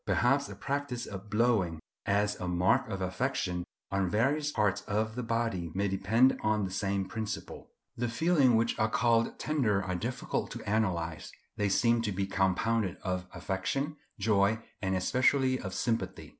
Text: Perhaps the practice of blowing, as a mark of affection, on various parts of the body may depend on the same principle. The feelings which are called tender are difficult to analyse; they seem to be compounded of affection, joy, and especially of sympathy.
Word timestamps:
Perhaps 0.07 0.47
the 0.47 0.55
practice 0.55 1.05
of 1.05 1.29
blowing, 1.29 1.79
as 2.07 2.35
a 2.39 2.47
mark 2.47 2.89
of 2.89 3.01
affection, 3.03 3.63
on 3.91 4.09
various 4.09 4.51
parts 4.51 4.81
of 4.87 5.13
the 5.13 5.21
body 5.21 5.69
may 5.75 5.87
depend 5.87 6.39
on 6.41 6.63
the 6.65 6.71
same 6.71 7.05
principle. 7.05 7.69
The 7.95 8.09
feelings 8.09 8.55
which 8.55 8.79
are 8.79 8.89
called 8.89 9.37
tender 9.37 9.83
are 9.83 9.93
difficult 9.93 10.49
to 10.53 10.67
analyse; 10.67 11.31
they 11.55 11.69
seem 11.69 12.01
to 12.01 12.11
be 12.11 12.25
compounded 12.25 12.97
of 13.03 13.27
affection, 13.31 13.95
joy, 14.17 14.63
and 14.81 14.95
especially 14.95 15.59
of 15.59 15.71
sympathy. 15.75 16.29